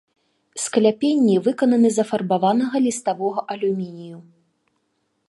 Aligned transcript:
Скляпенні 0.63 1.35
выкананы 1.49 1.89
з 1.97 2.05
афарбаванага 2.05 2.75
ліставога 2.87 3.39
алюмінію. 3.57 4.17